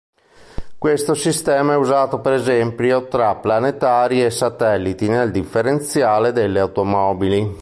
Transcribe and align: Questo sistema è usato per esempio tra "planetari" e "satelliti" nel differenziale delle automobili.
Questo 0.79 1.13
sistema 1.13 1.73
è 1.73 1.77
usato 1.77 2.21
per 2.21 2.33
esempio 2.33 3.07
tra 3.07 3.35
"planetari" 3.35 4.25
e 4.25 4.31
"satelliti" 4.31 5.07
nel 5.07 5.29
differenziale 5.29 6.31
delle 6.31 6.59
automobili. 6.59 7.59